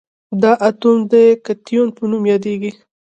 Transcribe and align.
دا 0.41 0.51
اتوم 0.69 0.97
د 1.11 1.13
کتیون 1.45 1.87
په 1.95 2.03
نوم 2.09 2.23
یادیږي. 2.31 2.71